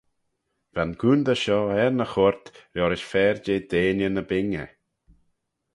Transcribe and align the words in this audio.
Va'n 0.73 0.93
coontey 0.99 1.39
shoh 1.43 1.73
er 1.83 1.91
ny 1.95 2.07
choyrt 2.13 2.45
liorish 2.73 3.07
fer 3.11 3.35
jeh 3.45 3.65
deiney 3.71 4.11
ny 4.11 4.23
bingey. 4.29 4.71